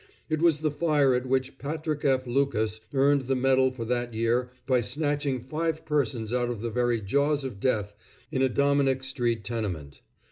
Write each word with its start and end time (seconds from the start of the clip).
It 0.29 0.41
was 0.41 0.61
the 0.61 0.71
fire 0.71 1.13
at 1.13 1.27
which 1.27 1.59
Patrick 1.59 2.03
F. 2.03 2.25
Lucas 2.25 2.81
earned 2.91 3.21
the 3.27 3.35
medal 3.35 3.69
for 3.71 3.85
that 3.85 4.15
year 4.15 4.49
by 4.65 4.81
snatching 4.81 5.39
five 5.43 5.85
persons 5.85 6.33
out 6.33 6.49
of 6.49 6.61
the 6.61 6.71
very 6.71 6.99
jaws 6.99 7.43
of 7.43 7.59
death 7.59 7.95
in 8.31 8.41
a 8.41 8.49
Dominick 8.49 9.03
street 9.03 9.43
tenement. 9.43 10.01